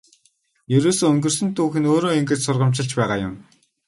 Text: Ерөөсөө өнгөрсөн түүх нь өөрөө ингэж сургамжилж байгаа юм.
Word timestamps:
Ерөөсөө 0.77 1.09
өнгөрсөн 1.15 1.51
түүх 1.57 1.73
нь 1.79 1.89
өөрөө 1.93 2.13
ингэж 2.19 2.39
сургамжилж 2.43 2.91
байгаа 2.99 3.19
юм. 3.27 3.33